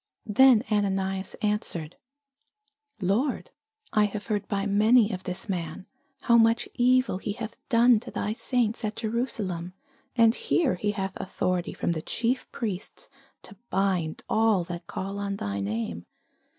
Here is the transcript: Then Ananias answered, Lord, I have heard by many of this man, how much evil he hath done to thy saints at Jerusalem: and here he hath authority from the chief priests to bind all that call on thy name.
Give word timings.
Then 0.25 0.63
Ananias 0.71 1.35
answered, 1.43 1.95
Lord, 3.01 3.51
I 3.93 4.05
have 4.05 4.25
heard 4.25 4.47
by 4.47 4.65
many 4.65 5.11
of 5.11 5.25
this 5.25 5.47
man, 5.47 5.85
how 6.21 6.37
much 6.39 6.67
evil 6.73 7.19
he 7.19 7.33
hath 7.33 7.55
done 7.69 7.99
to 7.99 8.09
thy 8.09 8.33
saints 8.33 8.83
at 8.83 8.95
Jerusalem: 8.95 9.73
and 10.15 10.33
here 10.33 10.73
he 10.73 10.93
hath 10.93 11.13
authority 11.17 11.73
from 11.73 11.91
the 11.91 12.01
chief 12.01 12.51
priests 12.51 13.09
to 13.43 13.55
bind 13.69 14.23
all 14.27 14.63
that 14.63 14.87
call 14.87 15.19
on 15.19 15.35
thy 15.35 15.59
name. 15.59 16.07